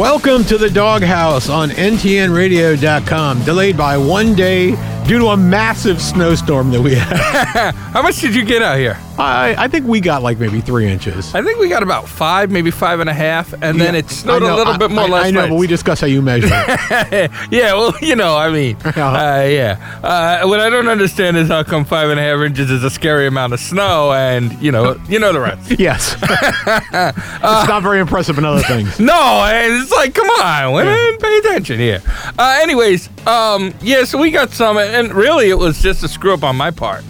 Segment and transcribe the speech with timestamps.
[0.00, 3.44] Welcome to the DawgHouse on NTNRadio.com.
[3.44, 4.70] Delayed by one day
[5.06, 7.72] due to a massive snowstorm that we had.
[7.74, 8.98] How much did you get out here?
[9.20, 11.34] I, I think we got like maybe three inches.
[11.34, 14.42] I think we got about five, maybe five and a half, and then it snowed
[14.42, 15.50] a little bit more I, last I know, night.
[15.50, 16.48] but we discuss how you measure.
[16.50, 17.30] it.
[17.50, 19.10] yeah, well, you know, I mean, Yeah.
[19.40, 20.00] uh, yeah.
[20.02, 22.90] Uh, what I don't understand is how come five and a half inches is a
[22.90, 25.70] scary amount of snow, and you know, you know the rest.
[25.78, 26.14] yes.
[26.22, 28.98] it's not very impressive in other things.
[28.98, 32.02] No, and it's like, come on, women, pay attention here.
[32.38, 36.34] Uh, anyways, um, yeah, so we got some, and really, it was just a screw
[36.34, 37.04] up on my part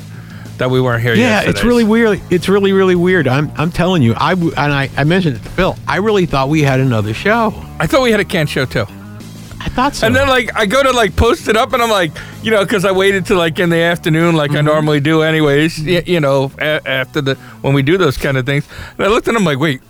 [0.61, 1.14] that we weren't here.
[1.14, 2.20] Yeah, it's really weird.
[2.30, 3.27] It's really, really weird.
[3.28, 4.14] I'm, I'm telling you.
[4.16, 5.77] I and I, I mentioned it to Phil.
[5.89, 7.52] I really thought we had another show.
[7.78, 8.86] I thought we had a can show too.
[9.62, 10.06] I thought so.
[10.06, 12.64] And then like I go to like post it up, and I'm like, you know,
[12.64, 14.58] because I waited till like in the afternoon, like Mm-hmm.
[14.69, 15.78] I normally do, anyways.
[15.84, 19.11] Y- you know, a- after the when we do those kind of things, and I
[19.11, 19.80] looked at him like, wait.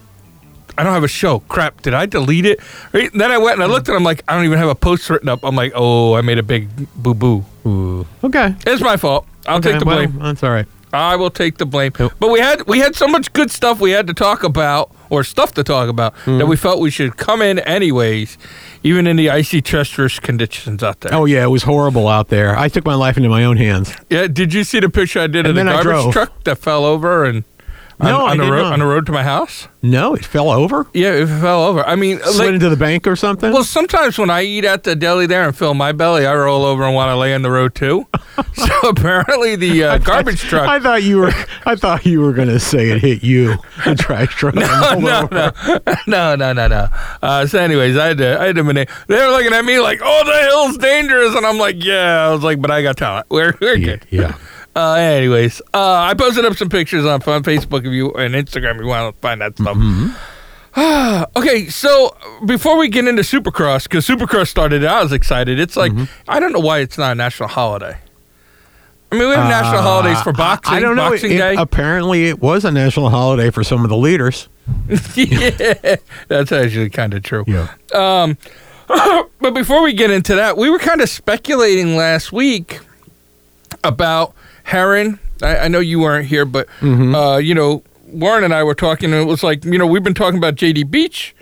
[0.79, 1.41] I don't have a show.
[1.41, 1.83] Crap!
[1.83, 2.59] Did I delete it?
[2.95, 3.11] Right?
[3.13, 5.11] Then I went and I looked at him like I don't even have a post
[5.11, 5.41] written up.
[5.43, 8.07] I'm like, oh, I made a big boo boo.
[8.25, 8.55] Okay.
[8.67, 9.27] It's my fault.
[9.51, 10.19] I'll Okay, take the well, blame.
[10.19, 10.67] That's all right.
[10.93, 11.93] I will take the blame.
[11.99, 12.13] Yep.
[12.19, 15.23] But we had we had so much good stuff we had to talk about or
[15.23, 16.39] stuff to talk about Mm-hmm.
[16.39, 18.37] that we felt we should come in anyways,
[18.83, 21.15] even in the icy treacherous conditions out there.
[21.15, 22.57] Oh yeah, it was horrible out there.
[22.59, 23.95] I took my life into my own hands.
[24.09, 27.25] Yeah, did you see the picture I did of the garbage truck that fell over
[27.25, 27.45] and
[28.03, 28.73] No, I on the road not.
[28.75, 29.69] on the road to my house?
[29.83, 30.87] No, it fell over.
[30.93, 31.83] Yeah, it fell over.
[31.85, 33.53] I mean, Slid like, into the bank or something.
[33.53, 36.65] well, sometimes when I eat at the deli there and fill my belly, I roll
[36.65, 38.07] over and want to lay in the road too.
[38.55, 40.69] so apparently the uh, garbage truck.
[40.69, 41.33] I thought you were.
[41.67, 44.55] I thought you were gonna say it hit you, the trash truck.
[44.55, 45.51] rolled no, no,
[46.07, 46.89] no, no, no, no.
[47.23, 48.89] Uh, so, anyways, I had to, I had to manage.
[49.09, 52.31] They were looking at me like, "Oh, the hill's dangerous," and I'm like, "Yeah." I
[52.33, 53.27] was like, "But I got talent.
[53.31, 54.35] We're, we're Yeah, good." yeah.
[54.77, 58.77] Uh, anyways, uh, I posted up some pictures on, on Facebook if you and Instagram
[58.77, 59.77] if you want to find that stuff.
[61.37, 62.17] okay, so
[62.47, 65.59] before we get into Supercross, because Supercross started, I was excited.
[65.59, 65.93] It's like
[66.29, 67.99] I don't know why it's not a national holiday.
[69.13, 70.75] I mean, we have national holidays for Uh, boxing.
[70.77, 71.11] I don't know.
[71.11, 71.57] Boxing It- Day.
[71.57, 74.49] apparently, it was a national holiday for some of the leaders.
[75.17, 75.97] yeah,
[76.29, 77.45] that's actually kind of true.
[77.49, 77.69] Yeah.
[79.41, 82.81] But before we get into that, we were kind of speculating last week
[83.85, 85.19] about Herrin.
[85.43, 87.15] I, I know you weren't here, but Mm-hmm.
[87.15, 90.03] uh, you know, Warren and I were talking, and it was like, you know, we've
[90.03, 91.35] been talking about JD Beach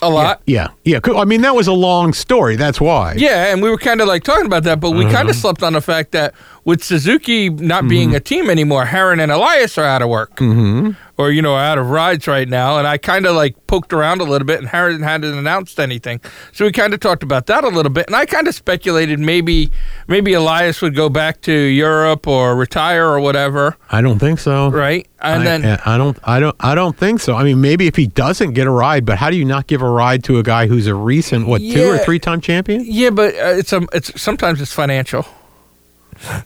[0.00, 0.40] a lot.
[0.46, 0.81] Yeah, yeah.
[0.84, 0.98] Yeah.
[1.16, 2.56] I mean, that was a long story.
[2.56, 3.14] That's why.
[3.16, 5.62] Yeah, and we were kind of like talking about that, but we kind of slept
[5.62, 6.34] on the fact that
[6.64, 10.90] with Suzuki not being a team anymore, Herrin and Elias are out of work, mm-hmm.
[11.18, 12.78] or you know, out of rides right now.
[12.78, 16.20] And I kind of like poked around a little bit, and Herrin hadn't announced anything,
[16.52, 18.06] so we kind of talked about that a little bit.
[18.06, 19.70] And I kind of speculated maybe
[20.06, 24.70] maybe Elias would go back to Europe or retire or whatever, I don't think so.
[24.70, 25.06] right?
[25.20, 26.18] And I, then I don't.
[26.24, 26.56] I don't.
[26.60, 27.36] I don't think so.
[27.36, 29.82] I mean, maybe if he doesn't get a ride, but how do you not give
[29.82, 32.82] a ride to a guy who's a recent what two or three time champion?
[32.86, 35.26] yeah, but uh, it's a it's sometimes it's financial.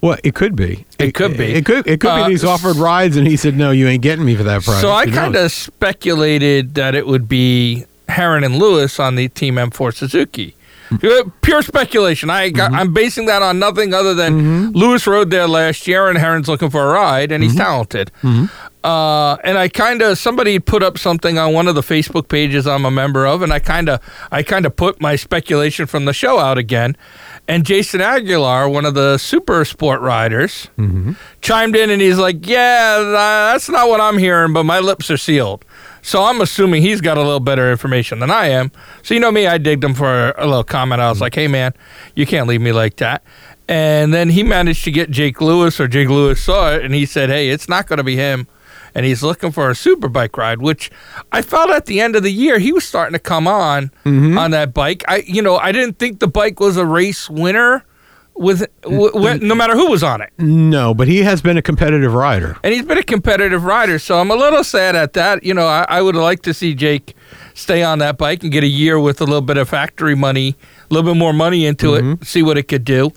[0.01, 0.87] Well, it could be.
[0.99, 1.45] It could be.
[1.53, 1.87] It could.
[1.87, 2.33] It could Uh, be.
[2.33, 4.91] He's offered rides, and he said, "No, you ain't getting me for that price." So
[4.91, 9.95] I kind of speculated that it would be Herrin and Lewis on the Team M4
[9.95, 10.55] Suzuki.
[11.03, 12.31] Uh, Pure speculation.
[12.31, 16.17] I got, I'm basing that on nothing other than Lewis rode there last year, and
[16.17, 18.13] Herrin's looking for a ride, and he's talented.
[18.87, 22.69] Uh, and I kind of somebody put up something on one of the Facebook pages
[22.69, 26.05] I'm a member of, and I kind of I kind of put my speculation from
[26.05, 26.97] the show out again.
[27.49, 30.69] And Jason Aguilar, one of the super sport riders,
[31.41, 35.17] chimed in and he's like, "Yeah, that's not what I'm hearing, but my lips are
[35.17, 35.65] sealed."
[36.01, 38.71] So I'm assuming he's got a little better information than I am.
[39.03, 41.01] So you know me, I digged him for a little comment.
[41.03, 41.75] I was like, "Hey man,
[42.15, 43.25] you can't leave me like that."
[43.67, 47.05] And then he managed to get Jake Lewis, or Jake Lewis saw it, and he
[47.05, 48.47] said, "Hey, it's not going to be him."
[48.97, 50.91] And he's looking for a super bike ride, which
[51.31, 54.39] I felt at the end of the year he was starting to come on mm-hmm.
[54.39, 55.05] on that bike.
[55.07, 57.85] I, you know, I didn't think the bike was a race winner
[58.33, 60.33] with, w- w- no matter who was on it.
[60.39, 62.57] no, but he has been a competitive rider.
[62.65, 65.45] And he's been a competitive rider, so I'm a little sad at that.
[65.45, 67.15] You know, I, I would like to see Jake
[67.53, 70.57] stay on that bike and get a year with a little bit of factory money,
[70.91, 72.25] a little bit more money into it, mm-hmm.
[72.25, 73.13] see what it could do.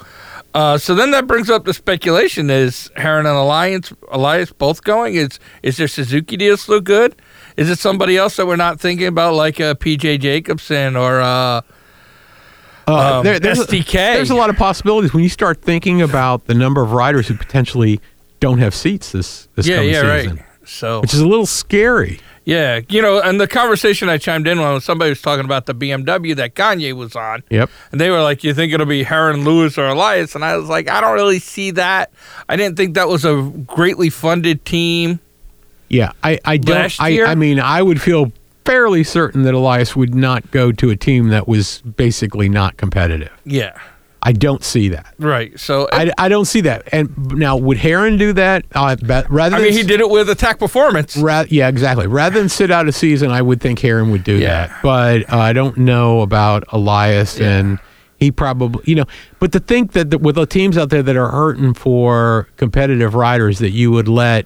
[0.54, 5.16] Uh, so then that brings up the speculation: Is Herrin and Alliance Elias both going?
[5.16, 7.16] Is is their Suzuki deal still good?
[7.56, 11.62] Is it somebody else that we're not thinking about, like uh, PJ Jacobsen or uh,
[12.88, 13.94] Uh, Um, there's, SDK.
[13.94, 17.28] A, there's a lot of possibilities when you start thinking about the number of riders
[17.28, 18.00] who potentially
[18.40, 20.46] don't have seats this this yeah, coming yeah, season, right.
[20.66, 22.20] So which is a little scary.
[22.50, 25.68] Yeah, you know, and the conversation I chimed in on was somebody was talking about
[25.68, 27.44] the BMW that Gagne was on.
[27.52, 27.70] Yep.
[27.92, 30.68] And they were like, "You think it'll be Herrin, Lewis, or Elias?" And I was
[30.68, 32.12] like, "I don't really see that.
[32.48, 35.20] I didn't think that was a greatly funded team."
[35.90, 37.00] Yeah, I, I don't.
[37.00, 37.28] I, year?
[37.28, 38.32] I mean, I would feel
[38.66, 43.32] fairly certain that Elias would not go to a team that was basically not competitive.
[43.46, 43.80] Yeah.
[44.22, 45.14] I don't see that.
[45.18, 45.58] Right.
[45.58, 46.90] So I, I don't see that.
[46.92, 48.66] And now, would Herrin do that?
[48.76, 48.98] Uh,
[49.30, 51.16] rather, I mean, he did it with attack performance.
[51.16, 52.06] Ra- yeah, exactly.
[52.06, 54.68] Rather than sit out a season, I would think Herrin would do Yeah.
[54.68, 54.80] that.
[54.84, 57.60] But uh, I don't know about Elias, Yeah.
[57.60, 57.80] and
[58.20, 59.06] he probably, you know.
[59.40, 63.16] But to think that the, with the teams out there that are hurting for competitive
[63.16, 64.46] riders, that you would let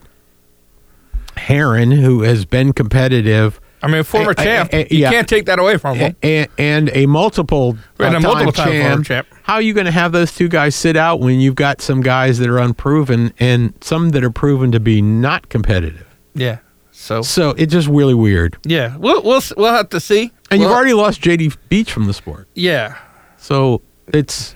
[1.35, 4.69] Herrin, who has been competitive, I mean, former I- champ.
[4.73, 5.11] I- you yeah.
[5.11, 6.15] can't take that away from him.
[6.23, 9.27] and, and a multiple And a uh, multiple time time champ, champ.
[9.43, 12.01] How are you going to have those two guys sit out when you've got some
[12.01, 16.07] guys that are unproven and some that are proven to be not competitive?
[16.33, 16.59] Yeah.
[16.91, 18.57] So So it's just really weird.
[18.63, 20.31] yeah, we'll we'll we'll have to see.
[20.49, 22.47] And you've already lost JD Beach from the sport.
[22.53, 22.97] yeah.
[23.37, 24.55] So it's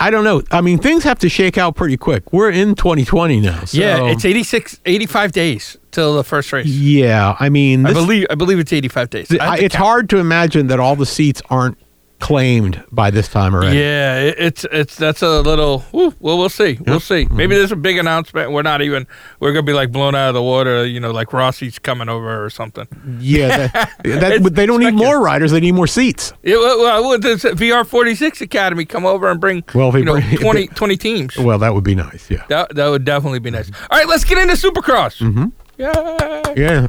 [0.00, 0.42] I don't know.
[0.50, 2.32] I mean, things have to shake out pretty quick.
[2.32, 3.64] We're in 2020 now.
[3.64, 6.66] So Yeah, it's 86, 85 days till the first race.
[6.66, 9.32] Yeah, I mean, I believe I believe it's 85 days.
[9.32, 9.84] I I- it's count.
[9.86, 11.78] hard to imagine that all the seats aren't
[12.20, 13.78] claimed by this time already.
[13.78, 15.84] Yeah, it, it's it's that's a little.
[15.92, 16.78] Well, we'll see.
[16.86, 17.24] We'll see.
[17.24, 17.36] Mm-hmm.
[17.36, 18.50] Maybe there's a big announcement.
[18.52, 19.06] We're not even.
[19.40, 20.84] We're gonna be like blown out of the water.
[20.86, 22.86] You know, like Rossi's coming over or something.
[23.20, 25.52] Yeah, that, that, they don't need more riders.
[25.52, 26.32] They need more seats.
[26.42, 30.38] Yeah, well, well, this VR 46 Academy come over and bring Well, you know bring-
[30.38, 31.36] 20, 20 teams?
[31.36, 32.30] Well, that would be nice.
[32.30, 32.44] Yeah.
[32.48, 33.70] That that would definitely be nice.
[33.90, 35.20] All right, let's get into Supercross.
[35.20, 35.46] Mm-hmm.
[35.78, 36.54] Yeah.
[36.56, 36.86] Yeah.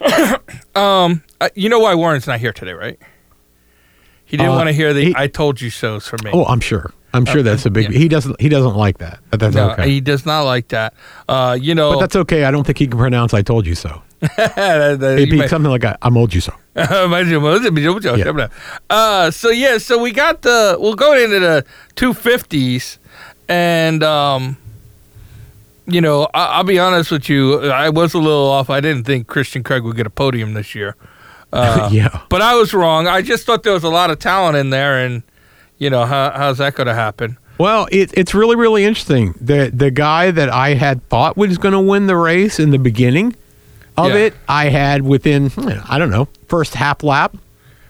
[0.74, 3.00] Um, uh, you know why Warren's not here today, right?
[4.28, 6.30] He didn't Uh, want to hear the he- "I told you so"s from me.
[6.32, 6.92] Oh, I'm sure.
[7.14, 7.90] I'm sure that's a big.
[7.90, 7.98] Yeah.
[7.98, 8.38] He doesn't.
[8.40, 9.20] He doesn't like that.
[9.30, 9.88] But that's no, okay.
[9.88, 10.92] he does not like that.
[11.26, 12.44] Uh, you know, but that's okay.
[12.44, 14.02] I don't think he can pronounce "I told you so."
[14.38, 16.52] It'd be might- something like I, "I told you so."
[18.90, 21.64] Uh, so yeah, so we got the we'll go into the
[21.94, 22.98] two fifties,
[23.48, 24.56] and um,
[25.86, 28.68] you know, I, I'll be honest with you, I was a little off.
[28.70, 30.94] I didn't think Christian Craig would get a podium this year.
[31.52, 32.20] Uh, Yeah.
[32.28, 33.06] but I was wrong.
[33.06, 35.22] I just thought there was a lot of talent in there, and
[35.78, 37.38] you know, how, how's that going to happen?
[37.58, 39.34] Well, it, it's really really interesting.
[39.40, 42.78] The the guy that I had thought was going to win the race in the
[42.78, 43.34] beginning
[43.96, 44.16] of Yeah.
[44.26, 45.50] it, I had within
[45.88, 47.36] I don't know first half lap.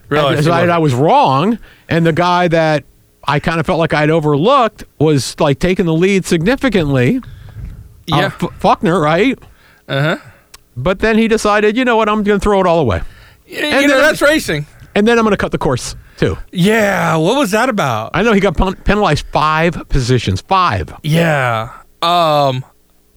[0.08, 1.58] Really, I decided I was wrong,
[1.88, 2.84] and the guy that
[3.24, 7.18] I kind of felt like I'd overlooked was like taking the lead significantly.
[7.18, 9.38] Uh, yeah, F- Forkner, right?
[9.86, 10.16] uh huh.
[10.78, 13.02] But then he decided, you know what, I'm going to throw it all away.
[13.48, 14.66] You And know, then- that's racing.
[14.94, 16.36] And then I'm going to cut the course, too.
[16.50, 18.10] Yeah, what was that about?
[18.14, 20.40] I know he got pen- penalized five positions.
[20.40, 20.92] Five.
[21.04, 21.70] Yeah.
[22.02, 22.64] Um,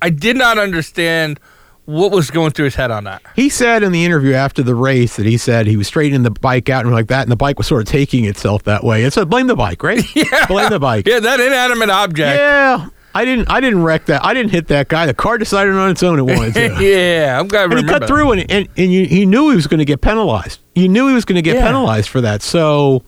[0.01, 1.39] I did not understand
[1.86, 3.24] what was going through his head on that.
[3.36, 6.30] He said in the interview after the race that he said he was straightening the
[6.31, 9.04] bike out and like that, and the bike was sort of taking itself that way.
[9.04, 10.04] It said, blame the bike, right?
[10.16, 10.45] Yeah.
[10.48, 11.07] Blame the bike.
[11.07, 12.38] Yeah, that inanimate object.
[12.38, 12.88] Yeah.
[13.13, 14.24] I didn't I didn't wreck that.
[14.24, 15.06] I didn't hit that guy.
[15.06, 16.78] The car decided on its own it wanted to.
[16.84, 19.68] Yeah, I'm glad and he cut through and and, and you, he knew he was
[19.68, 20.60] going to get penalized.
[20.75, 21.66] You knew he was going to get Yeah.
[21.68, 22.42] penalized for that.
[22.42, 23.04] So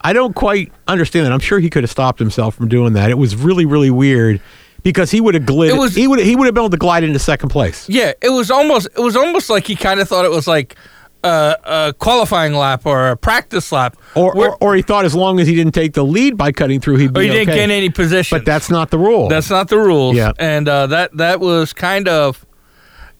[0.00, 1.32] I don't quite understand that.
[1.32, 3.10] I'm sure he could have stopped himself from doing that.
[3.10, 4.40] It was really really weird
[4.82, 5.76] because he would have glided.
[5.78, 7.88] Was- he would he would have been able to glide into second place.
[7.88, 10.76] Yeah, it was almost it was almost like he kind of thought it was like
[11.22, 15.40] a, a qualifying lap or a practice lap, Or, or or he thought as long
[15.40, 17.58] as he didn't take the lead by cutting through, he'd be or he didn't okay.
[17.58, 18.38] gain any position.
[18.38, 19.28] But that's not the rule.
[19.28, 20.16] that's not the rules.
[20.16, 20.32] Yeah.
[20.38, 22.44] and uh, that that was kind of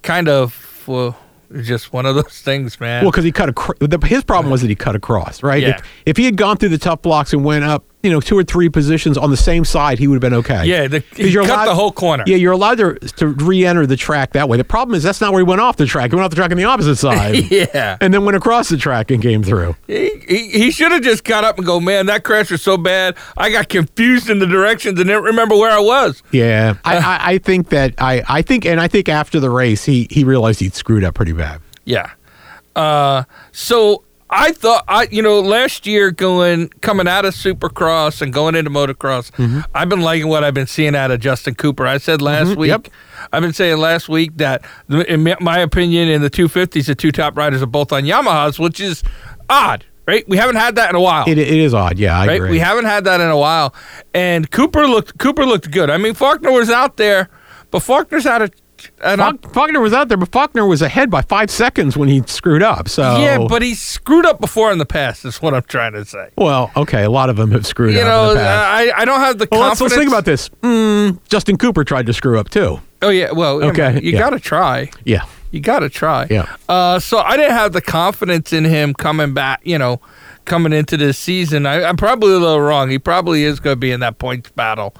[0.02, 1.16] kind of well,
[1.62, 3.02] just one of those things, man.
[3.02, 3.76] Well, because he cut across.
[4.04, 5.62] His problem was that he cut across, right?
[5.62, 5.70] Yeah.
[5.70, 8.36] If, if he had gone through the tough blocks and went up, you know, two
[8.38, 10.64] or three positions on the same side, he would have been okay.
[10.64, 12.24] yeah, the, he you're cut allowed- the whole corner.
[12.26, 14.56] Yeah, you're allowed to to re-enter the track that way.
[14.56, 16.10] The problem is that's not where he went off the track.
[16.10, 17.98] He went off the track on the opposite side, yeah.
[18.00, 19.76] and then went across the track and came through.
[19.86, 22.76] He, he, he should have just got up and go, man, that crash was so
[22.76, 23.16] bad.
[23.36, 26.22] I got confused in the directions and didn't remember where I was.
[26.30, 29.84] Yeah, I, I, I think that I, I think, and I think after the race,
[29.84, 31.60] he he realized he'd screwed up pretty bad.
[31.84, 32.10] Yeah.
[32.76, 38.32] Uh, so I thought I, you know, last year going coming out of Supercross and
[38.32, 39.60] going into motocross, Mm-hmm.
[39.74, 41.86] I've been liking what I've been seeing out of Justin Cooper.
[41.86, 42.86] I said last week, yep.
[43.32, 47.10] I've been saying last week that, in my- my opinion, in the 250s, the two
[47.12, 49.02] top riders are both on Yamahas, which is
[49.48, 50.26] odd, right?
[50.28, 51.24] We haven't had that in a while.
[51.28, 51.98] It, it is odd.
[51.98, 52.36] Yeah, I right?
[52.36, 52.50] agree.
[52.50, 53.74] We haven't had that in a while,
[54.14, 55.90] and Cooper looked Cooper looked good.
[55.90, 57.28] I mean, Forkner was out there,
[57.70, 58.50] but Forkner's out of.
[59.02, 62.22] And Faulk- Forkner was out there, but Forkner was ahead by five seconds when he
[62.26, 62.88] screwed up.
[62.88, 65.24] So Yeah, but he screwed up before in the past.
[65.24, 66.28] Is what I'm trying to say.
[66.36, 68.94] well, okay, a lot of them have screwed You up know, in the past.
[68.96, 69.92] I, I don't have the well, let's, confidence.
[69.92, 70.48] let's think about this.
[70.62, 72.80] Mm, Justin Cooper tried to screw up too.
[73.02, 74.18] Oh yeah, well, Okay, okay, you yeah.
[74.18, 74.90] got to try.
[75.04, 76.26] Yeah, You got to try.
[76.28, 76.54] Yeah.
[76.68, 79.60] Uh, so I didn't have the confidence in him coming back.
[79.64, 80.00] You know,
[80.44, 82.90] coming into this season, I, I'm probably a little wrong.
[82.90, 84.94] He probably is going to be in that points battle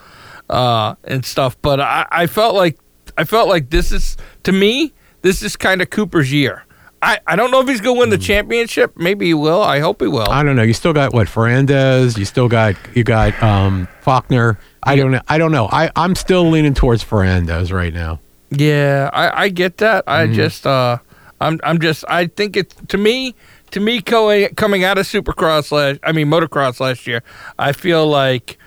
[0.49, 1.61] uh, and stuff.
[1.61, 2.79] But I, I felt like
[3.17, 6.65] I felt like this is to me this is kind of Cooper's year.
[7.03, 8.95] I, I don't know if he's going to win the championship.
[8.97, 9.63] Maybe he will.
[9.63, 10.29] I hope he will.
[10.29, 10.63] I don't know.
[10.63, 12.19] You still got what Ferrandis.
[12.19, 14.59] You still got you got um, Forkner.
[14.83, 15.23] I don't know.
[15.29, 15.67] I don't know.
[15.71, 18.21] I I'm still leaning towards Ferrandis right now.
[18.51, 20.05] Yeah, I, I get that.
[20.07, 20.99] I just uh
[21.41, 23.35] I'm I'm just I think it to me
[23.71, 27.23] to me coming out of Supercross last I mean motocross last year,
[27.59, 28.59] I feel like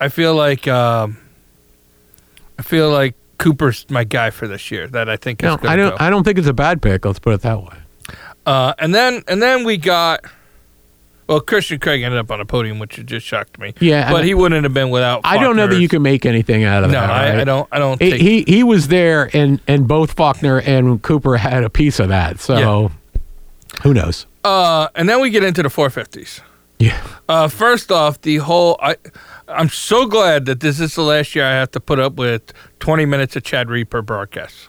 [0.00, 1.18] I feel like um
[2.58, 5.76] I feel like Cooper's my guy for this year that I think is No, I
[5.76, 5.90] don't.
[5.90, 5.96] go.
[6.04, 7.04] I don't think it's a bad pick.
[7.04, 7.76] Let's put it that way.
[8.46, 10.24] Uh, and then and then we got
[11.26, 13.74] well Christian Craig ended up on a podium, which just shocked me.
[13.80, 15.22] Yeah, but he wouldn't have been without.
[15.24, 17.10] I don't know that you can make anything out of No, that.
[17.10, 17.40] I, right?
[17.40, 17.68] I don't.
[17.72, 18.22] I don't He, think.
[18.22, 22.40] he he was there, and and both Forkner and Cooper had a piece of that.
[22.40, 22.92] So
[23.82, 24.26] who knows?
[24.44, 26.40] uh, and then we get into the 450s.
[26.78, 28.96] Yeah, Uh, first off, the whole I,
[29.48, 32.52] I'm so glad that this is the last year I have to put up with
[32.80, 34.68] 20 minutes of Chad Reed per broadcast.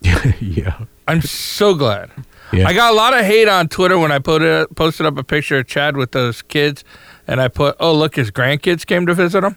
[0.40, 2.10] yeah, I'm so glad.
[2.52, 2.68] yeah.
[2.68, 5.24] I got a lot of hate on Twitter when I put it, posted up a
[5.24, 6.84] picture of Chad with those kids,
[7.26, 9.56] and I put, "Oh, look, his grandkids came to visit him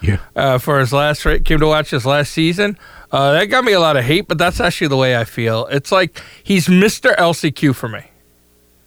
[0.00, 0.18] yeah.
[0.34, 2.78] uh, for his last came to watch his last season."
[3.12, 5.66] Uh, that got me a lot of hate, but that's actually the way I feel.
[5.66, 7.14] It's like he's Mr.
[7.16, 8.06] LCQ for me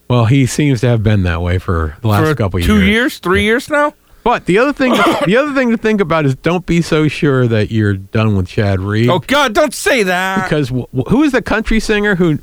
[0.09, 2.88] Well, he seems to have been that way for the last for couple two years.
[2.88, 3.93] years, three years now.
[4.29, 4.91] But the other thing,
[5.25, 8.48] the other thing to think about is don't be so sure that you're done with
[8.48, 9.09] Chad Reed.
[9.09, 10.43] Oh God, don't say that.
[10.43, 12.38] because w- who is the country singer who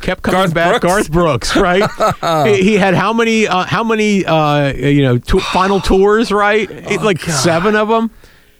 [0.00, 0.80] kept coming Garth back?
[0.80, 1.08] Brooks?
[1.08, 1.82] Garth Brooks, right?
[2.46, 3.48] he, he had how many?
[3.48, 4.24] Uh, how many?
[4.24, 6.70] Uh, you know, t- final tours, right?
[6.70, 7.32] It- like Oh, God.
[7.40, 8.10] seven of them.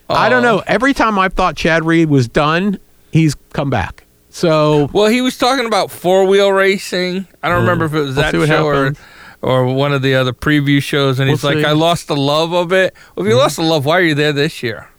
[0.09, 0.57] I don't Oh.
[0.57, 0.63] know.
[0.67, 2.79] Every time I thought Chad Reed was done,
[3.13, 4.03] he's come back.
[4.29, 7.27] So Well, he was talking about four wheel racing.
[7.41, 8.93] I don't remember if it was that show or.
[9.41, 11.59] Or one of the other preview shows, and We'll he's like, see.
[11.61, 11.69] Mm-hmm.
[11.69, 14.15] "I lost the love of it." Well, if you lost the love, why are you
[14.15, 14.89] there this year?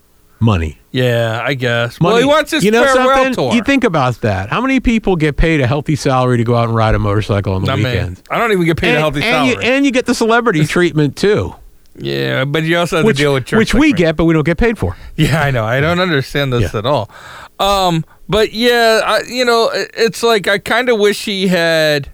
[0.40, 0.78] money.
[0.92, 2.00] Yeah, I guess.
[2.00, 2.12] Money.
[2.12, 3.34] Well, he wants his you know farewell something?
[3.34, 3.54] tour.
[3.54, 4.48] You think about that.
[4.50, 7.54] How many people get paid a healthy salary to go out and ride a motorcycle
[7.54, 8.22] on the I mean, weekends?
[8.30, 9.66] I don't even get paid a healthy and, salary.
[9.66, 11.54] You, and you get the celebrity treatment too,
[11.96, 13.98] yeah, but you also have which, to deal with church which like we me.
[13.98, 14.96] get, but we don't get paid for.
[15.16, 15.64] Yeah, I know.
[15.64, 16.78] I don't understand this Yeah.
[16.78, 17.10] at all.
[17.58, 22.10] Um, but yeah, I, you know, it's like I kind of wish he had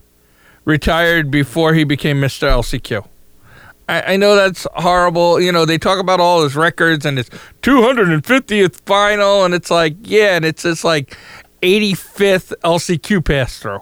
[0.64, 2.48] retired before he became Mr.
[2.48, 3.06] LCQ.
[3.88, 5.40] I, I know that's horrible.
[5.40, 7.28] You know, they talk about all his records and his
[7.62, 11.16] 250th final, and it's like, yeah, and it's just like
[11.62, 13.80] 85th LCQ pass through.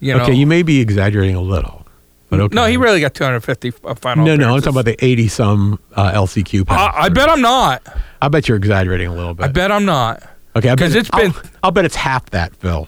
[0.00, 1.86] You know, Okay, you may be exaggerating a little,
[2.28, 2.54] but okay.
[2.54, 4.24] no, he really got 250 uh, final.
[4.26, 6.62] No, no, I'm talking about the 80 some uh, LCQ.
[6.62, 6.94] I, pass.
[6.96, 7.82] I bet I'm not.
[8.20, 9.44] I bet you're exaggerating a little bit.
[9.44, 10.22] I bet I'm not.
[10.56, 12.86] Okay, I bet 'cause it's I'll- been- I'll, bet it's half that, Phil.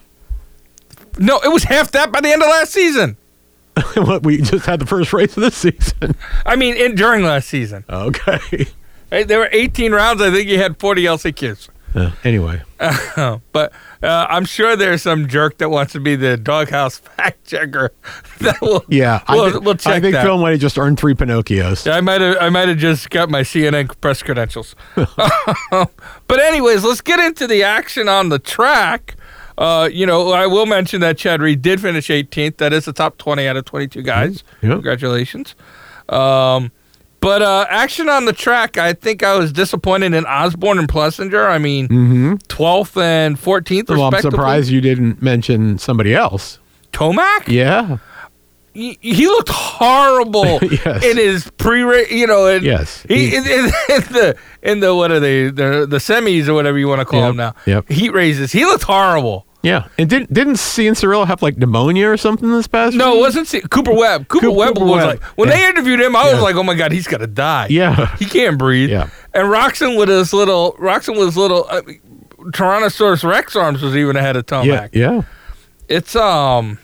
[1.18, 3.16] No, it was half that by the end of last season.
[3.96, 6.14] what we just had the first race of this season.
[6.46, 8.66] I mean, in during last season, Okay.
[9.08, 10.20] There were 18 rounds.
[10.20, 11.68] I think he had 40 LCQs.
[11.94, 12.60] Uh, anyway,
[13.52, 17.92] but uh, I'm sure there's some jerk that wants to be the DawgHouse fact checker.
[18.40, 20.24] That will, yeah, we'll, I, thi- we'll check I think that.
[20.24, 21.86] Phil might have just earned three Pinocchios.
[21.86, 24.74] Yeah, I might have I might have just got my CNN press credentials.
[24.96, 29.15] but anyways, let's get into the action on the track.
[29.58, 32.58] Uh, you know, I will mention that Chad Reed did finish 18th.
[32.58, 34.44] That is the top 20 out of 22 guys.
[34.62, 34.70] Yeah.
[34.70, 35.54] Congratulations.
[36.08, 36.70] Um,
[37.20, 41.48] but uh, action on the track, I think I was disappointed in Osborne and Plessinger.
[41.48, 42.34] I mean, Mm-hmm.
[42.48, 46.58] 12th and 14th, Well, I'm surprised you didn't mention somebody else.
[46.92, 47.48] Tomac?
[47.48, 47.96] Yeah.
[48.74, 51.02] he, he looked horrible Yes.
[51.04, 51.80] in his pre
[52.14, 53.04] you know in, Yes.
[53.08, 56.54] he, He- in, in, in the in the what are they the the semis or
[56.54, 57.88] whatever you want to call Yep, them now yep.
[57.88, 59.88] heat raises he looked horrible Yeah.
[59.98, 63.62] And didn't didn't Cianciarulo have like pneumonia or something this past no it wasn't C-
[63.62, 65.56] Cooper Webb Cooper, Cooper Webb was Webb, like when yeah.
[65.56, 66.34] they interviewed him I Yeah.
[66.34, 68.14] was like oh my god he's gonna die Yeah.
[68.16, 69.08] he can't breathe Yeah.
[69.34, 71.82] and Roczen with his little Roczen with his little uh,
[72.50, 75.10] Tyrannosaurus Rex arms was even ahead of Tomac Yeah.
[75.14, 75.22] Yeah.
[75.88, 76.78] it's um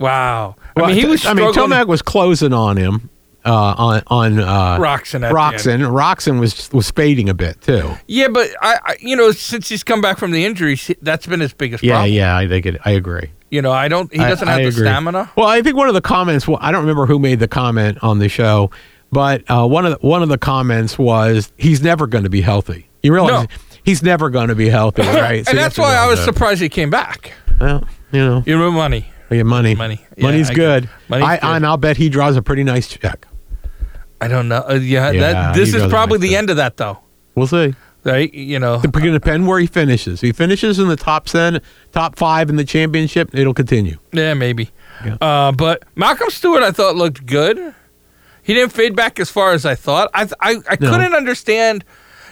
[0.00, 3.08] wow I mean he was I mean, Tomac was closing on him.
[3.46, 5.82] Uh, on on uh, Roczen at the end.
[5.82, 5.92] Roczen.
[5.92, 7.92] Roczen was was fading a bit too.
[8.08, 11.40] Yeah, but I, I, you know, since he's come back from the injury, that's been
[11.40, 12.12] his biggest Yeah, problem.
[12.12, 13.30] yeah, I think it, I agree.
[13.50, 14.10] You know, I don't.
[14.12, 14.84] He doesn't I have the agree.
[14.86, 15.30] stamina.
[15.36, 16.48] Well, I think one of the comments.
[16.48, 18.70] Well, I don't remember who made the comment on the show,
[19.12, 22.40] but uh, one of the, one of the comments was he's never going to be
[22.40, 22.88] healthy.
[23.04, 23.54] You realize No.
[23.84, 25.38] he's never going to be healthy, right?
[25.46, 27.32] And you that's why I was surprised he came back.
[27.60, 29.06] Well, you know, You know, money.
[29.30, 30.04] yeah, money, Money.
[30.16, 30.90] Yeah, money's I- good.
[31.08, 31.44] money's I, good.
[31.46, 33.26] and I'll bet he draws a pretty nice check.
[34.20, 34.64] I don't know.
[34.68, 36.38] Uh, yeah, Yeah, that, this is probably the sense.
[36.38, 36.98] end of that, though.
[37.34, 37.74] We'll see.
[38.04, 38.32] Right?
[38.32, 38.74] You know.
[38.76, 40.22] It's going to depend where he finishes.
[40.22, 41.60] If he finishes in the top ten,
[41.92, 43.98] top five in the championship, it'll continue.
[44.12, 44.70] Yeah, maybe.
[45.04, 45.16] Yeah.
[45.20, 47.74] Uh, but Malcolm Stewart, I thought looked good.
[48.42, 50.08] He didn't fade back as far as I thought.
[50.14, 50.90] I I, I No.
[50.92, 51.84] couldn't understand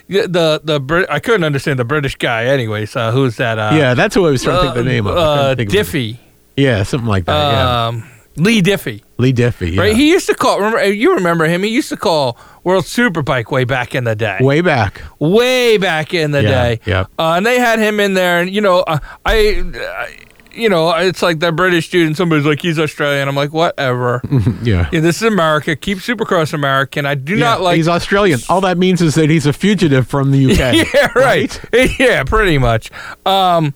[0.09, 2.45] the the, the I couldn't understand the British guy.
[2.45, 3.59] Anyways, uh, who's that?
[3.59, 5.17] Uh, yeah, that's who I was trying to think the name of.
[5.17, 6.19] I Uh, think of his- Diffey.
[6.57, 7.53] Yeah, something like that.
[7.53, 7.87] yeah.
[7.89, 9.75] Um, Leigh Diffey, Leigh Diffey.
[9.75, 9.81] Yeah.
[9.83, 9.97] right?
[9.97, 10.59] He used to call.
[10.59, 11.63] Remember, you remember him?
[11.63, 14.39] He used to call World Superbike way back in the day.
[14.41, 15.03] Way back.
[15.21, 16.81] way back in the Yeah, day.
[16.85, 17.11] yep.
[17.19, 20.17] Uh, and they had him in there, and you know, uh, I, I,
[20.53, 23.29] you know, it's like that British dude, and somebody's like, he's Australian.
[23.29, 24.21] I'm like, whatever.
[24.63, 24.89] Yeah.
[24.93, 25.77] yeah, this is America.
[25.77, 27.05] Keep Supercross American.
[27.07, 27.77] I do Yeah, not like.
[27.77, 28.41] he's Australian.
[28.49, 30.89] All that means is that he's a fugitive from the UK.
[30.95, 31.61] yeah, right.
[32.01, 32.91] yeah, pretty much.
[33.27, 33.75] Um,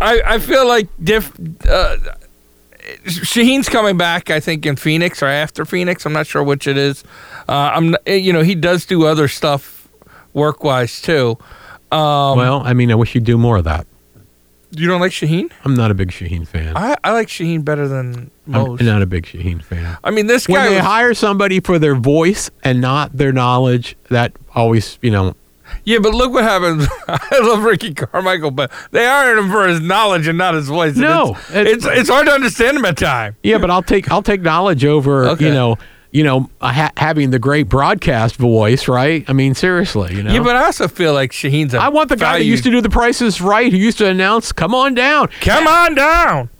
[0.00, 1.32] I I feel like diff.
[1.68, 1.96] Uh,
[3.06, 6.04] Sheheen's coming back, I think, in Phoenix or after Phoenix.
[6.06, 7.02] I'm not sure which it is.
[7.48, 9.88] Uh, I'm, you know, he does do other stuff
[10.32, 11.38] work wise too.
[11.92, 13.86] Um, Well, I mean, I wish you'd do more of that.
[14.72, 15.50] you don't like Sheheen?
[15.64, 16.76] I'm not a big Sheheen fan.
[16.76, 18.80] I, I like Sheheen better than most.
[18.80, 19.96] I'm not a big Sheheen fan.
[20.02, 20.54] I mean, this guy.
[20.54, 25.10] When they was- hire somebody for their voice and not their knowledge, that always, you
[25.12, 25.34] know,
[25.84, 26.86] yeah, but look what happens.
[27.08, 30.96] I love Ricky Carmichael, but they hired him for his knowledge and not his voice.
[30.96, 33.36] No, it's, it- it's it's hard to understand him at times.
[33.42, 33.58] yeah.
[33.58, 35.46] But I'll take I'll take knowledge over, Okay.
[35.46, 35.76] you know,
[36.12, 39.24] you know, ha- having the great broadcast voice, right?
[39.28, 40.32] I mean, seriously, you know.
[40.32, 41.74] Yeah, but I also feel like Sheheen's.
[41.74, 44.06] A I want the guy who used to do the prices right, who used to
[44.06, 46.50] announce, "Come on down." come on down.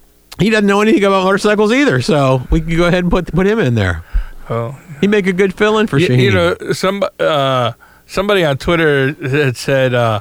[0.41, 3.47] He doesn't know anything about motorcycles either, so we can go ahead and put put
[3.47, 4.03] him in there.
[4.51, 6.19] Oh, He'd make a good fill-in for you, Sheheen.
[6.21, 7.73] you know, some uh,
[8.15, 10.21] somebody on Twitter had said, uh,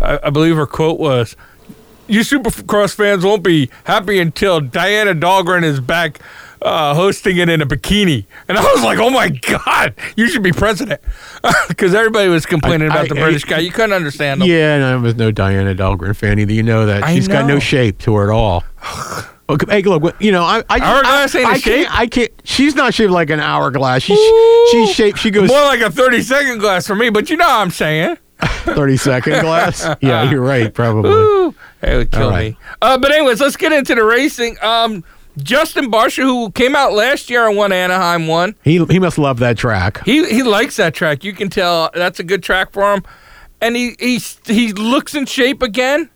[0.00, 1.34] I, I believe her quote was,
[2.06, 6.20] "You Supercross fans won't be happy until Diana Dahlgren is back."
[6.62, 10.42] Uh, hosting it in a bikini, and I was like, "Oh my god, you should
[10.42, 11.02] be president,"
[11.68, 13.58] because everybody was complaining I- about I- the British guy.
[13.58, 14.48] You couldn't understand him.
[14.48, 16.54] Yeah, and I was no Diana Dahlgren fan either.
[16.54, 18.64] You know that I she's got no shape to her at all.
[19.48, 21.86] Okay, hey, look, you know, I, I, Hourglass I, ain't a I shape?
[21.86, 22.30] Can't, I can't.
[22.42, 24.02] She's not shaped like an hourglass.
[24.02, 24.18] She's
[24.70, 25.18] she's shaped.
[25.18, 27.70] She goes More like a thirty second glass for me, but you know what I'm
[27.70, 28.18] saying.
[28.40, 29.86] thirty second glass.
[30.00, 30.72] Yeah, you're right.
[30.72, 31.10] Probably.
[31.10, 32.52] Ooh, it would kill right.
[32.52, 32.58] me.
[32.82, 34.56] Uh, but anyways, let's get into the racing.
[34.62, 35.04] Um,
[35.38, 38.56] Justin Barcia, who came out last year and won Anaheim, won.
[38.64, 40.04] He he must love that track.
[40.04, 41.22] He he likes that track.
[41.22, 43.04] You can tell that's a good track for him,
[43.60, 46.10] and he he he looks in shape again.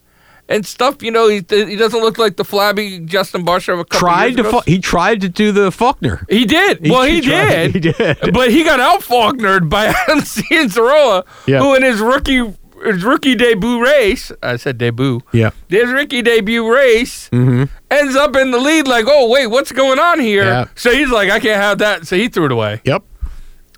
[0.51, 3.85] And stuff, you know, he, he doesn't look like the flabby Justin Barcia of a
[3.85, 6.29] couple Tried to fu- he tried to do the Forkner.
[6.29, 6.91] He did.
[6.91, 7.75] well, he, tried- did.
[7.85, 8.33] He did.
[8.35, 11.61] But he got out Forknered by Adam Cianciarulo, Yeah.
[11.61, 12.53] who in his rookie
[12.85, 15.51] his rookie debut race, I said debut, Yeah.
[15.69, 17.65] his rookie debut race Mm-hmm.
[17.91, 18.89] ends up in the lead.
[18.89, 20.45] Like, oh wait, what's going on here?
[20.45, 20.65] Yeah.
[20.75, 22.07] So he's like, I can't have that.
[22.09, 22.81] So he threw it away.
[22.85, 23.05] Yep.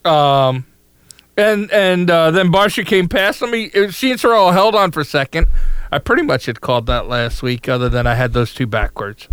[0.07, 0.65] Um,
[1.37, 3.53] and and uh, then Barcia came past him.
[3.53, 5.49] He Cianciarulo held on for a second.
[5.93, 9.29] I pretty much had called that last week, other than I had those two backwards.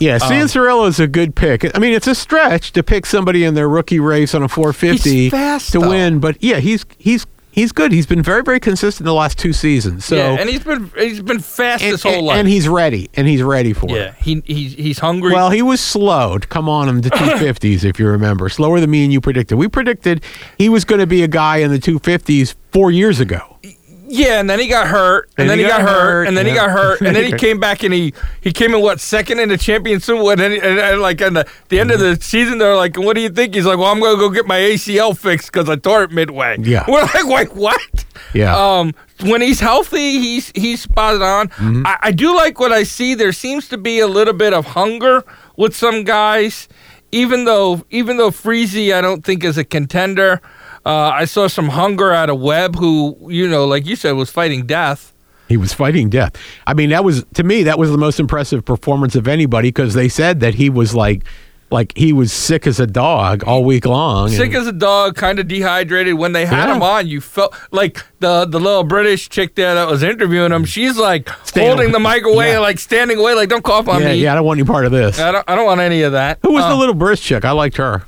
[0.00, 1.70] Yeah, Um, Cianciarulo is a good pick.
[1.76, 5.10] I mean, it's a stretch to pick somebody in their rookie race on a 450
[5.10, 5.88] He's fast, to though.
[5.90, 7.92] win, but yeah, he's he's he's good.
[7.92, 10.04] He's been very very consistent the last two seasons.
[10.04, 12.38] So yeah, and he's been he's been fast and, his whole and- life.
[12.38, 13.92] and he's ready, and he's ready for it.
[13.92, 15.32] yeah, he he's he's hungry.
[15.32, 18.48] Well, he was slow to come on him to 250s, if you remember.
[18.48, 19.58] Slower than me and you predicted.
[19.58, 20.24] We predicted
[20.58, 23.58] he was going to be a guy in the 250s four years ago.
[24.06, 26.70] Yeah, and then he got hurt, and, then he got, hurt, and then he got
[26.70, 28.12] hurt, and then he came back and he
[28.42, 30.18] he came in what second in the championship?
[30.18, 33.14] What and, and, and like at the, the end of the season, they're like, "What
[33.14, 35.76] do you think?" He's like, "Well, I'm gonna go get my ACL fixed because I
[35.76, 36.84] tore it midway." Yeah.
[36.88, 38.54] we're like, "Wait, what?" Yeah.
[38.54, 41.48] Um, when he's healthy, he's he's spot on.
[41.48, 41.86] Mm-hmm.
[41.86, 43.14] I, I do like what I see.
[43.14, 45.24] There seems to be a little bit of hunger
[45.56, 46.68] with some guys,
[47.10, 50.42] even though even though Freezy I don't think is a contender.
[50.86, 54.30] Uh, I saw some hunger out of Webb, who you know, like you said, was
[54.30, 55.12] fighting death.
[55.48, 56.36] He was fighting death.
[56.66, 59.94] I mean, that was to me that was the most impressive performance of anybody because
[59.94, 61.22] they said that he was like
[61.70, 64.28] like he was sick as a dog all week long.
[64.28, 66.14] Sick and- as a dog, kind of dehydrated.
[66.14, 66.76] When they had Yeah.
[66.76, 70.64] him on, you felt like the the little British chick there that was interviewing him.
[70.66, 72.58] She's like Staying holding the mic away, Yeah.
[72.60, 74.14] like standing away, like don't cough on yeah, me.
[74.16, 75.18] yeah, I don't want any part of this.
[75.18, 76.38] I don't, I don't want any of that.
[76.42, 77.44] Who was Uh, the little British chick?
[77.44, 78.04] I liked her.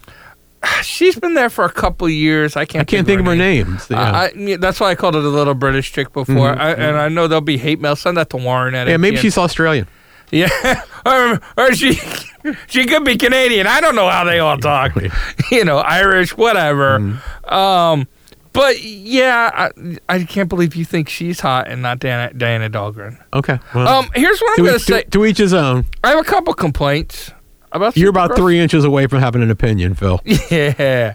[0.83, 2.57] She's been there for a couple years.
[2.57, 2.83] I can't.
[2.83, 3.79] I can't think of her name.
[3.90, 3.98] Yeah.
[3.98, 6.50] I, yeah, that's why I called it a little British chick before.
[6.50, 7.96] I, and I know there'll be hate mail.
[7.96, 8.90] Send that to Warren at Mm-hmm.
[8.90, 9.87] yeah, maybe she's Australian.
[10.33, 11.92] Yeah, or, or she
[12.66, 13.68] she could be Canadian.
[13.68, 14.92] I don't know how they all talk.
[15.52, 16.98] you know, Irish, whatever.
[16.98, 17.55] Mm-hmm.
[17.55, 18.09] Um,
[18.52, 23.18] but yeah, I, I can't believe you think she's hot and not Diana, Diana Dahlgren.
[23.35, 23.61] Okay.
[23.72, 25.02] Well, Um, here's what I'm to, gonna say.
[25.05, 25.85] to, to each his own.
[26.02, 27.31] I have a couple complaints
[27.77, 27.97] about.
[27.97, 30.21] You're about three inches away from having an opinion, Phil.
[30.51, 31.15] Yeah.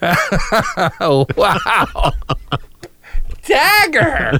[1.00, 2.12] wow.
[3.44, 4.38] Dagger.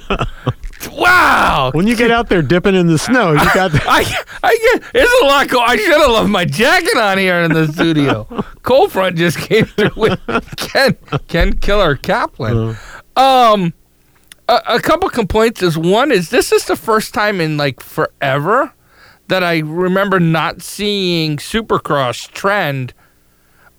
[0.91, 1.71] wow.
[1.73, 4.05] When you get out there dipping in the snow, you got the, I,
[4.43, 5.69] I get, there's a lot going.
[5.69, 8.27] I should have left my jacket on here in the studio.
[8.63, 10.19] Cold front just came through with
[10.57, 10.95] Ken
[11.27, 12.77] Ken Killer Kaplan.
[13.15, 13.73] Um,
[14.47, 18.73] a, a couple complaints is one is this is the first time in like forever
[19.27, 22.93] that I remember not seeing Supercross trend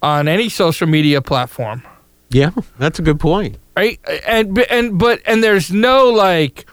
[0.03, 1.83] on any social media platform.
[2.31, 3.57] Yeah, that's a good point.
[3.77, 3.99] Right?
[4.27, 6.67] And and but and there's no like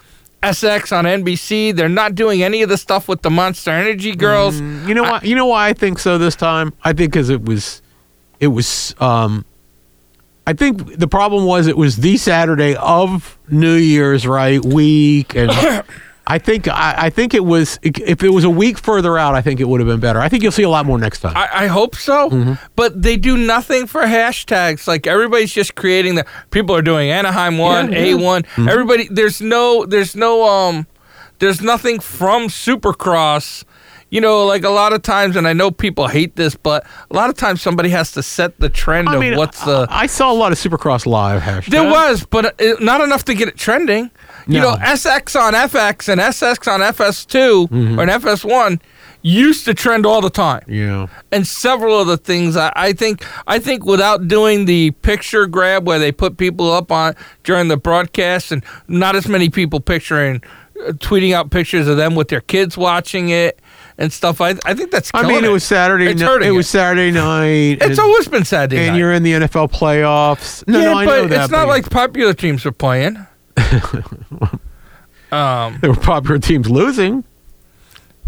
[0.44, 1.76] SX on NBC.
[1.76, 4.60] They're not doing any of the stuff with the Monster Energy girls.
[4.60, 5.20] You know why?
[5.24, 6.74] You know why I think so this time?
[6.84, 7.82] I think because it was,
[8.40, 8.96] it was.
[9.00, 9.46] um
[10.48, 15.50] I think the problem was it was the Saturday of New Year's right week, and
[16.28, 19.42] I think I, I think it was if it was a week further out, I
[19.42, 20.20] think it would have been better.
[20.20, 21.38] I think you'll see a lot more next time.
[21.38, 22.54] I, I hope so, Mm-hmm.
[22.76, 24.88] but they do nothing for hashtags.
[24.88, 28.16] Like everybody's just creating the people are doing Anaheim one, Yeah, A yeah.
[28.16, 28.44] one.
[28.58, 30.88] Everybody, there's no, there's no, um,
[31.40, 33.64] there's nothing from Supercross.
[34.12, 37.14] You know, like a lot of times, and I know people hate this, but a
[37.14, 39.88] lot of times somebody has to set the trend I mean, of what's the.
[39.90, 41.66] I, I saw a lot of Supercross live hashtags.
[41.72, 44.12] There was, but uh, not enough to get it trending.
[44.48, 44.72] You No.
[44.72, 48.00] know, SX on FX and SX on FS2 Mm-hmm.
[48.00, 48.80] or an FS1
[49.22, 50.62] used to trend all the time.
[50.68, 51.08] Yeah.
[51.32, 55.88] And several of the things I, I think I think without doing the picture grab
[55.88, 60.44] where they put people up on during the broadcast and not as many people picturing
[60.86, 63.60] uh, tweeting out pictures of them with their kids watching it
[63.98, 64.42] and stuff.
[64.42, 66.06] I I think that's I mean, it was Saturday.
[66.06, 66.68] It's hurting it was.
[66.70, 67.80] Saturday night.
[67.82, 68.98] It's and, always been Saturday and night.
[69.00, 70.68] you're in the NFL playoffs.
[70.68, 71.44] No, yeah, no, I but know that.
[71.46, 73.26] it's not but like popular teams are playing.
[75.32, 77.24] um, there were popular teams losing.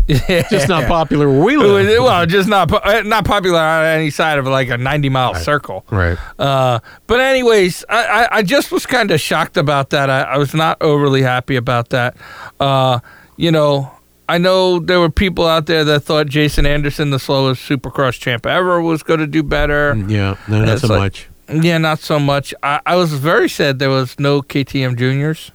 [0.07, 0.47] Yeah.
[0.49, 2.01] Just not popular where we live.
[2.01, 5.85] well, just not uh, not popular on any side of like a ninety mile circle.
[5.91, 6.17] Right.
[6.39, 10.09] Uh, but anyways, I, I, I just was kind of shocked about that.
[10.09, 12.15] I, I was not overly happy about that.
[12.57, 12.99] Uh,
[13.35, 13.91] you know,
[14.29, 18.45] I know there were people out there that thought Jason Anderson, the slowest Supercross champ
[18.45, 19.93] ever, was going to do better.
[20.07, 20.37] Yeah.
[20.47, 21.27] No, not so like- much.
[21.49, 22.53] Yeah, not so much.
[22.61, 25.51] I, I was very sad there was no KTM juniors.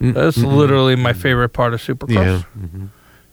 [0.00, 0.54] Mm, That's mm-mm.
[0.56, 2.10] literally my favorite part of Supercross.
[2.14, 2.42] Yeah.
[2.58, 2.88] mhm.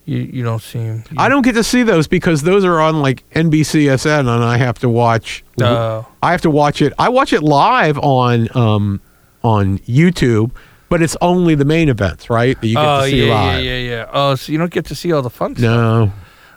[0.06, 1.04] You you don't see him.
[1.18, 4.80] I don't get to see those because those are on like NBCSN, and I have
[4.80, 5.44] to watch.
[5.62, 6.94] Uh, I have to watch it.
[6.98, 9.02] I watch it live on um
[9.44, 10.52] on YouTube,
[10.88, 12.60] but it's only the main events, right?
[12.62, 13.64] That you get oh to see yeah, live.
[13.64, 14.10] yeah, yeah, yeah.
[14.14, 15.64] Oh, so you don't get to see all the fun stuff.
[15.64, 16.12] No.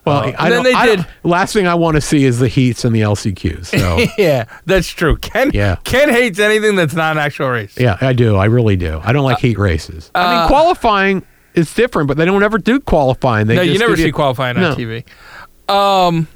[0.04, 2.38] Well, Oh, I then don't, they I did- last thing I want to see is
[2.38, 3.66] the heats and the LCQs.
[3.66, 5.16] So yeah, that's true.
[5.18, 5.76] Ken Yeah.
[5.84, 7.76] Ken hates anything that's not an actual race.
[7.78, 8.36] yeah, I do.
[8.36, 9.00] I really do.
[9.04, 10.10] I don't like heat races.
[10.14, 11.22] I uh, mean, qualifying
[11.54, 13.46] is different, but they don't ever do qualifying.
[13.46, 14.74] They no, you never see qualifying on No.
[14.74, 15.04] TV.
[15.68, 16.28] Um,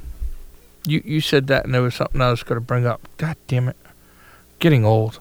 [0.87, 3.00] you you said that, and there was something I was going to bring up.
[3.16, 3.77] God damn it,
[4.59, 5.20] getting old.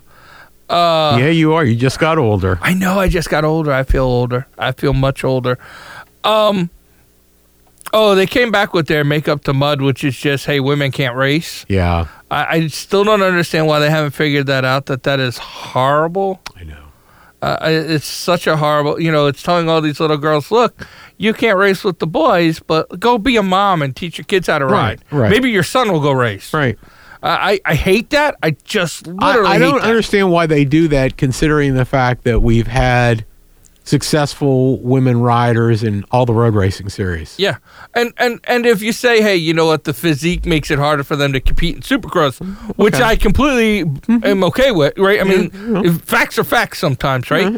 [0.69, 1.63] Uh, yeah, you are.
[1.63, 2.57] You just got older.
[2.61, 2.99] I know.
[2.99, 3.71] I just got older.
[3.71, 4.47] I feel older.
[4.57, 5.57] I feel much older.
[6.23, 6.69] Um.
[7.91, 11.15] Oh, they came back with their makeup to mud, which is just, hey, women can't
[11.15, 11.65] race.
[11.67, 14.85] Yeah, I, I still don't understand why they haven't figured that out.
[14.87, 16.41] That that is horrible.
[16.55, 16.79] I know.
[17.41, 18.99] Uh, it's such a horrible.
[19.01, 22.59] You know, it's telling all these little girls, look, you can't race with the boys,
[22.59, 25.19] but go be a mom and teach your kids how to Right, ride.
[25.19, 25.29] right.
[25.29, 26.53] Maybe your son will go race.
[26.53, 26.79] Right.
[27.21, 28.35] Uh, I I hate that.
[28.41, 32.23] I just I, literally I hate don't understand why they do that, considering the fact
[32.23, 33.25] that we've had
[33.83, 37.35] successful women riders in all the road racing series.
[37.37, 37.57] Yeah,
[37.93, 41.03] and and and if you say, hey, you know what, the physique makes it harder
[41.03, 42.39] for them to compete in Supercross,
[42.77, 43.03] which Okay.
[43.03, 45.19] I completely am okay with, right?
[45.19, 45.51] I mean,
[45.85, 47.53] if facts are facts sometimes, right?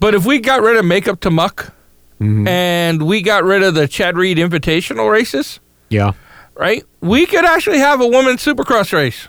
[0.00, 1.72] But if we got rid of makeup to muck,
[2.20, 2.48] Mhm.
[2.48, 6.12] and we got rid of the Chad Reed Invitational races, Yeah,
[6.56, 6.82] right?
[7.00, 9.28] We could actually have a women's Supercross race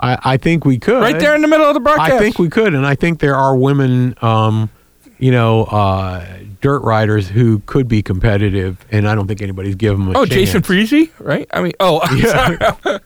[0.00, 1.00] I, I think we could.
[1.00, 2.12] right there in the middle of the broadcast.
[2.12, 4.70] I think we could, and I think there are women, um,
[5.18, 6.24] you know, uh,
[6.60, 10.24] dirt riders who could be competitive, and I don't think anybody's given them a Oh,
[10.24, 10.52] chance.
[10.52, 11.46] Jason Freezy, right?
[11.52, 12.74] I mean, oh, I'm Yeah.
[12.82, 12.98] sorry.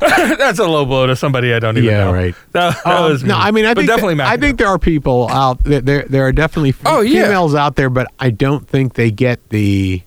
[0.36, 2.12] that's a low blow to somebody I don't even Yeah, know.
[2.12, 2.34] right.
[2.52, 3.36] That, that Um, was no.
[3.36, 4.14] I mean, I But think definitely.
[4.16, 5.80] that- I think there are people out there.
[5.80, 7.24] There, there are definitely Oh, yeah.
[7.24, 10.02] females out there, but I don't think they get the.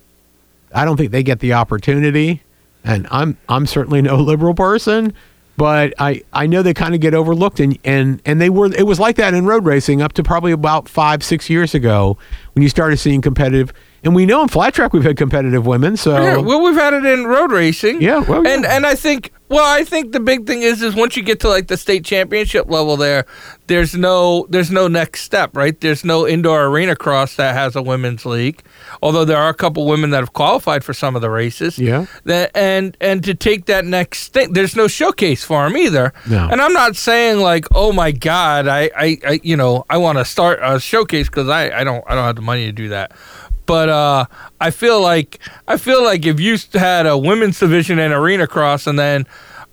[0.74, 2.42] I don't think they get the opportunity,
[2.84, 5.12] and I'm I'm certainly no liberal person,
[5.56, 8.66] but I I know they kind of get overlooked, and and and they were.
[8.72, 12.16] It was like that in road racing up to probably about five six years ago
[12.54, 13.72] when you started seeing competitive.
[14.04, 16.92] And we know in flat track we've had competitive women, so Yeah, well, we've had
[16.92, 18.02] it in road racing.
[18.02, 18.76] Yeah, well, and yeah.
[18.76, 21.48] and I think well, I think the big thing is is once you get to
[21.48, 23.26] like the state championship level, there,
[23.66, 25.78] there's no there's no next step, right?
[25.78, 28.62] There's no indoor arena cross that has a women's league,
[29.02, 31.78] although there are a couple women that have qualified for some of the races.
[31.78, 32.06] Yeah.
[32.24, 36.14] That and and to take that next thing, there's no showcase for them either.
[36.30, 36.48] No.
[36.50, 40.16] And I'm not saying like, oh my god, I I, I you know I want
[40.16, 42.88] to start a showcase because I I don't I don't have the money to do
[42.88, 43.12] that.
[43.66, 44.26] But uh,
[44.60, 48.86] I feel like I feel like if you had a women's division and arena cross,
[48.86, 49.26] and then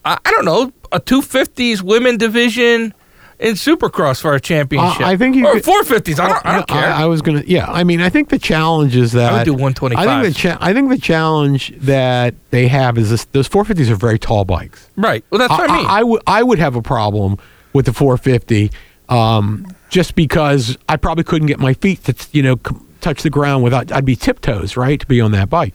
[0.06, 2.94] I, I don't know a two fifties women division,
[3.40, 5.02] in Supercross for a championship.
[5.02, 6.20] I think you or could- 450s.
[6.20, 6.92] I don't, I don't care.
[6.92, 7.44] I, was gonna.
[7.48, 10.08] Yeah, I mean, I think the challenge is that I would do 125.
[10.08, 13.90] I think the cha- I think the challenge that they have is this: those 450s
[13.90, 14.90] are very tall bikes.
[14.98, 15.24] right.
[15.30, 15.86] Well, that's what I, mean.
[15.88, 17.38] I would I would have a problem
[17.72, 18.72] with the 450,
[19.10, 23.30] um, just because I probably couldn't get my feet to you know c- touch the
[23.30, 25.74] ground without I'd be tiptoes right to be on that bike.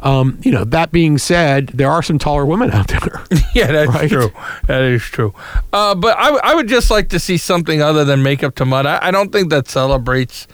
[0.00, 3.24] Um, you know, that being said, there are some taller women out there.
[3.54, 4.10] yeah, that's Right?
[4.10, 4.30] true.
[4.66, 5.32] That is true.
[5.72, 8.66] Uh, but I, w- I would just like to see something other than makeup to
[8.66, 8.84] mud.
[8.84, 10.46] I, I don't think that celebrates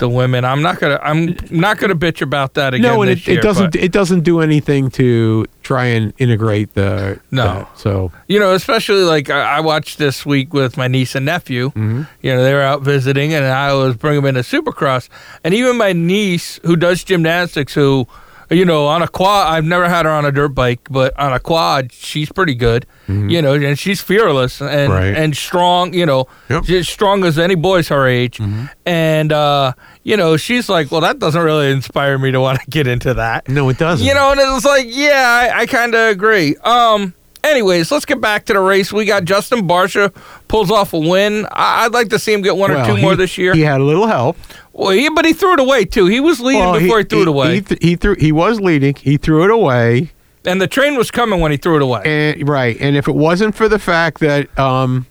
[0.00, 0.44] the women.
[0.44, 0.98] I'm not gonna.
[1.02, 2.82] I'm not gonna bitch about that again.
[2.94, 7.20] no, and it, year, it doesn't it doesn't do anything to try and integrate the
[7.30, 7.44] No.
[7.44, 7.78] that.
[7.78, 11.68] So You know, especially like I, I watched this week with my niece and nephew.
[11.70, 12.02] Mm-hmm.
[12.22, 15.08] You know, they were out visiting, and I was bringing them into Supercross.
[15.44, 18.08] And even my niece, who does gymnastics, who,
[18.50, 21.32] you know, on a quad, I've never had her on a dirt bike, but on
[21.32, 22.86] a quad, she's pretty good.
[23.08, 24.92] You know, and she's fearless and Mm-hmm.
[24.92, 25.16] Right.
[25.16, 25.94] and strong.
[25.94, 26.64] You know, Yep.
[26.66, 28.38] she's strong as any boys her age.
[28.38, 28.66] Mm-hmm.
[28.86, 29.72] And uh,
[30.04, 33.14] you know, she's like, well, that doesn't really inspire me to want to get into
[33.14, 33.48] that.
[33.48, 34.06] no, it doesn't.
[34.06, 36.56] You know, and it was like, yeah, I, I kind of agree.
[36.58, 37.14] Um.
[37.42, 38.92] Anyways, let's get back to the race.
[38.92, 40.14] We got Justin Barcia
[40.48, 41.46] pulls off a win.
[41.52, 43.54] I, I'd like to see him get one or two he- more this year.
[43.54, 44.36] He had a little help.
[44.72, 46.06] Well, he, but he threw it away too.
[46.06, 48.14] He was leading Well, before he, threw it away, He, th- he threw.
[48.18, 48.94] He was leading.
[48.94, 50.10] He threw it away.
[50.44, 52.02] and the train was coming when he threw it away.
[52.04, 52.76] And right.
[52.80, 55.06] And if it wasn't for the fact that um,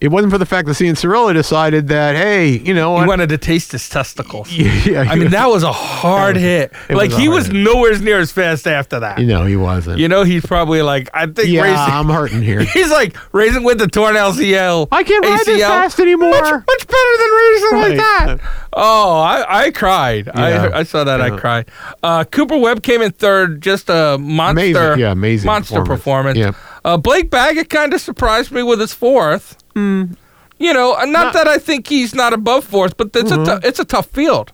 [0.00, 3.38] it wasn't for the fact that Cianciarulo decided that hey, you know he wanted to
[3.38, 4.52] taste his testicles.
[4.86, 6.72] yeah, I mean, that was a hard hit.
[6.90, 7.56] Like was he was hit.
[7.56, 9.18] nowhere near as fast after that.
[9.18, 9.98] you know he wasn't.
[9.98, 11.94] You know, he's probably like, I think yeah, racing.
[11.94, 12.60] I'm hurting here.
[12.76, 14.88] He's like racing with the torn LCL.
[14.92, 16.30] I can't ride this fast anymore.
[16.30, 18.38] Much, much better than racing like that.
[18.74, 20.26] Oh, I, I cried.
[20.26, 20.70] Yeah.
[20.74, 21.20] I, I saw that.
[21.22, 21.38] I Yeah.
[21.38, 21.70] cried.
[22.02, 23.62] Uh, Cooper Webb came in third.
[23.62, 24.60] Just a monster.
[24.60, 24.98] Amazing.
[25.00, 26.36] Yeah, amazing Monster performance.
[26.38, 26.56] performance.
[26.84, 29.56] Uh, Blake Baggett kind of surprised me with his fourth.
[29.76, 31.26] You know, uh, not.
[31.26, 34.06] Not- that I think he's not above fourth, but it's a tou- it's a tough
[34.06, 34.52] field.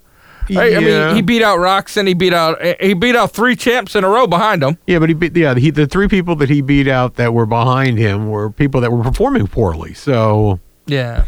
[0.50, 0.74] Right?
[0.74, 1.06] I Yeah.
[1.06, 2.08] mean, he beat out Roczen.
[2.08, 4.76] He beat out he beat out three champs in a row behind him.
[4.88, 7.46] Yeah, but he beat yeah he the three people that he beat out that were
[7.46, 9.94] behind him were people that were performing poorly.
[9.94, 11.22] So Yeah,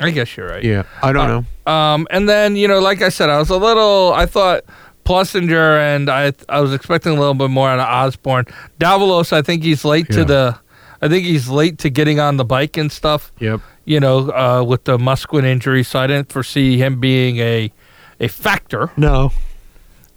[0.00, 0.62] I guess you're right.
[0.62, 1.28] yeah, I don't
[1.66, 1.72] know.
[1.72, 4.12] Um, and then you know, like I said, I was a little.
[4.14, 4.62] I thought
[5.04, 6.32] Plessinger and I.
[6.48, 8.44] I was expecting a little bit more out of Osborne.
[8.78, 10.16] Davalos, I think he's late Yeah.
[10.18, 10.58] to the.
[11.06, 13.30] I think he's late to getting on the bike and stuff.
[13.38, 13.60] Yep.
[13.84, 17.72] You know, uh, with the Musquin injury, so I didn't foresee him being a
[18.18, 18.90] a factor.
[18.96, 19.32] No.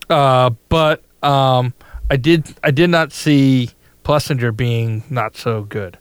[0.09, 1.73] Uh, but um,
[2.09, 2.55] I did.
[2.63, 3.69] I did not see
[4.03, 5.99] Plessinger being not so good.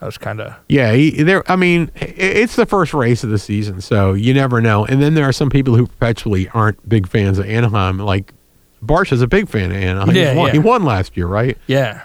[0.00, 0.54] I was kind of.
[0.68, 1.50] Yeah, he, there.
[1.50, 4.84] I mean, it's the first race of the season, so you never know.
[4.84, 7.98] And then there are some people who perpetually aren't big fans of Anaheim.
[7.98, 8.34] Like
[8.84, 10.14] Barsh is a big fan of Anaheim.
[10.14, 10.52] Yeah, he, won, yeah.
[10.52, 11.56] he won last year, right?
[11.66, 12.02] Yeah.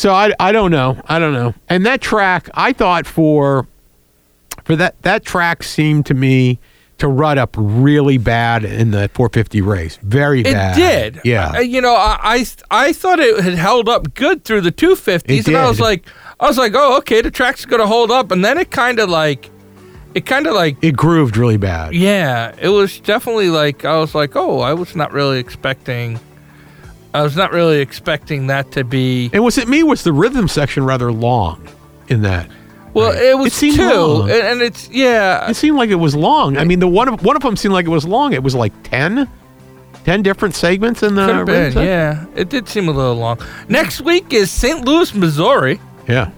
[0.00, 0.98] So I, I don't know.
[1.10, 1.52] I don't know.
[1.68, 3.66] And that track, I thought for
[4.64, 6.58] for that that track seemed to me
[6.96, 9.98] to rut up really bad in the 450 race.
[10.02, 10.78] Very It bad.
[10.78, 11.20] It did.
[11.22, 11.50] Yeah.
[11.50, 15.22] Uh, you know, I, I I thought it had held up good through the 250s,
[15.28, 16.06] It and I was like,
[16.40, 19.10] I was like, oh, okay, the track's gonna hold up, and then it kind of
[19.10, 19.50] like,
[20.14, 21.94] it kind of like, it grooved really bad.
[21.94, 26.18] yeah, it was definitely like, I was like, oh, I was not really expecting,
[27.12, 29.30] I was not really expecting that to be.
[29.32, 29.82] And was it me?
[29.82, 31.68] Was the rhythm section rather long
[32.08, 32.48] in that?
[32.94, 34.30] Well, it was It seemed two, long.
[34.30, 36.56] and, it's yeah, It seemed like it was long.
[36.56, 38.32] I mean, the one of one of them seemed like it was long.
[38.32, 39.28] It was like 10,
[40.04, 43.14] 10 different segments in the could have rhythm been, yeah, it did seem a little
[43.14, 43.38] long.
[43.68, 44.84] Next week is St.
[44.84, 45.80] Louis, Missouri.
[46.08, 46.30] Yeah.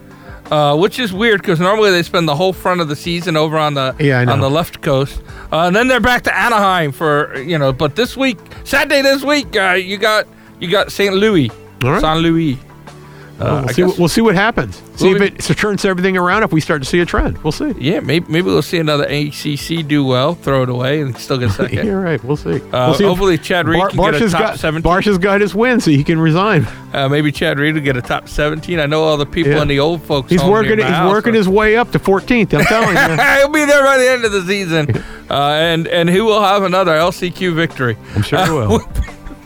[0.50, 3.56] uh, which is weird because normally they spend the whole front of the season over
[3.56, 7.38] on the Yeah, on the left coast, uh, and then they're back to Anaheim for
[7.38, 7.72] you know.
[7.72, 10.26] But this week, Saturday this week, uh, you got
[10.62, 11.14] you got St.
[11.14, 11.50] Louis,
[11.82, 12.00] All right.
[12.00, 12.20] St.
[12.20, 12.58] Louis.
[13.40, 14.80] Uh, Well, I see, guess- we'll see what happens.
[14.96, 16.42] See We'll if it turns everything around.
[16.44, 17.72] If we start to see a trend, we'll see.
[17.78, 21.50] yeah, maybe maybe we'll see another ACC do well, throw it away, and still get
[21.50, 21.84] second.
[21.86, 22.22] You're right.
[22.22, 22.56] We'll see.
[22.60, 24.82] Uh, we'll see if hopefully Chad Reed can get a Barsh's top got, 17.
[24.82, 26.68] Barsh's got his win, so he can resign.
[26.92, 28.78] Uh, maybe Chad Reed will get a top 17.
[28.78, 29.62] I know all the people Yeah.
[29.62, 30.30] in the old folks.
[30.30, 30.76] He's home working.
[30.76, 32.52] near He's my house working are- his way up to 14th.
[32.56, 33.24] I'm telling you.
[33.38, 36.62] He'll be there by the end of the season, uh, and and he will have
[36.62, 37.96] another LCQ victory.
[38.14, 38.78] I'm sure he will.